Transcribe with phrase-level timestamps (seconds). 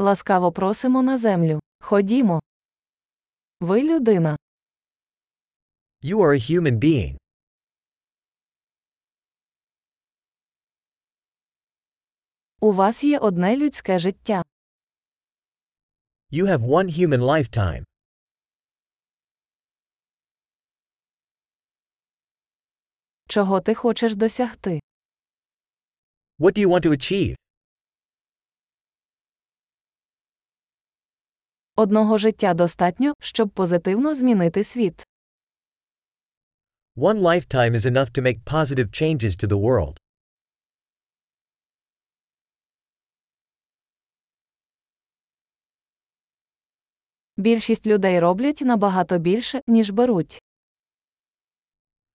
[0.00, 1.60] Ласкаво просимо на землю.
[1.80, 2.40] Ходімо.
[3.60, 4.36] Ви людина.
[6.02, 7.16] You are a human being.
[12.60, 14.44] У вас є одне людське життя.
[16.32, 17.84] You have one human lifetime.
[23.28, 24.80] Чого ти хочеш досягти?
[26.38, 27.36] What do you want to achieve?
[31.78, 35.06] Одного життя достатньо, щоб позитивно змінити світ.
[36.96, 39.96] One lifetime is enough to make positive changes to the world.
[47.36, 50.42] Більшість людей роблять набагато більше, ніж беруть.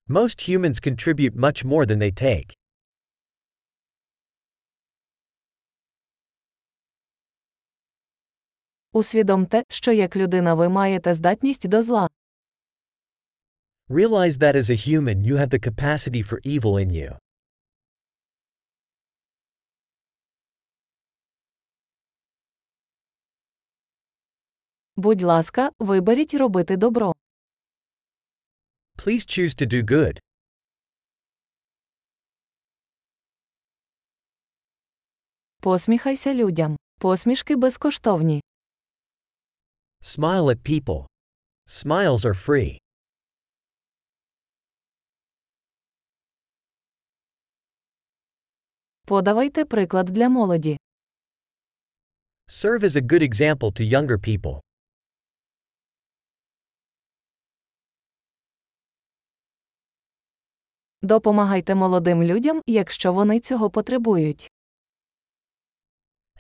[0.08, 2.63] Most humans contribute much more than they take.
[8.96, 12.10] Усвідомте, що як людина ви маєте здатність до зла.
[13.90, 17.18] Realize that as a human you have the capacity for evil in you.
[24.96, 27.14] Будь ласка, виберіть робити добро.
[28.98, 30.20] Please choose to do good.
[35.60, 36.78] Посміхайся людям.
[37.00, 38.42] Посмішки безкоштовні.
[40.06, 41.08] Smile at people.
[41.66, 42.78] Smiles are free.
[49.06, 50.78] Подавайте приклад для молоді.
[52.48, 54.60] Serve as a good example to younger people.
[61.02, 64.52] Допомагайте молодим людям, якщо вони цього потребують.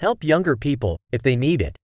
[0.01, 1.82] Help younger people, if they need it.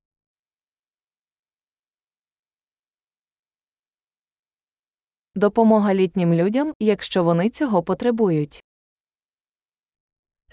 [5.40, 8.64] Допомога літнім людям, якщо вони цього потребують.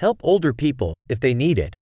[0.03, 1.73] Help older people, if they need it.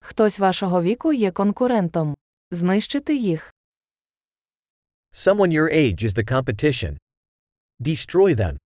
[0.00, 2.14] Хтось вашого віку є конкурентом.
[2.50, 3.54] Знищити їх.
[5.12, 6.98] Someone your age is the competition.
[7.80, 8.58] Destroy them.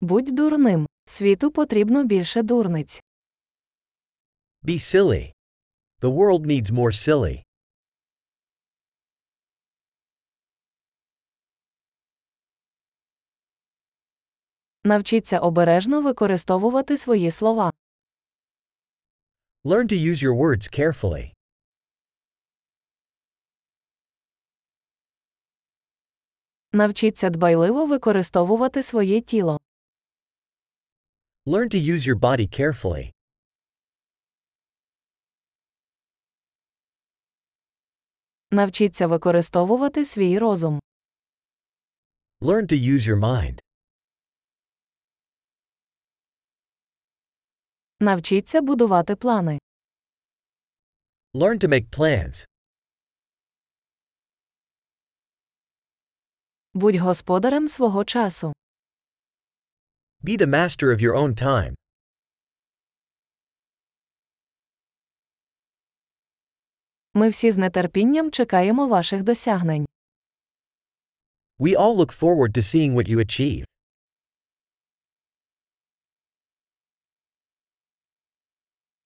[0.00, 0.86] Будь дурним.
[1.12, 3.02] Світу потрібно більше дурниць.
[4.62, 5.32] Be silly.
[6.00, 7.42] The world needs more silly.
[14.84, 17.72] Навчіться обережно використовувати свої слова.
[19.64, 21.32] Learn to use your words carefully.
[26.72, 29.61] Навчіться дбайливо використовувати своє тіло.
[31.44, 33.12] Learn to use your body carefully.
[38.50, 40.80] Навчіться використовувати свій розум.
[42.40, 43.58] Learn to use your mind.
[48.00, 49.58] Навчіться будувати плани.
[51.34, 52.46] Learn to make plans.
[56.74, 58.52] Будь господарем свого часу.
[60.23, 61.73] Be the master of your own time.
[67.13, 69.85] Ми всі з нетерпінням чекаємо ваших досягнень.
[71.59, 73.65] We all look forward to seeing what you achieve.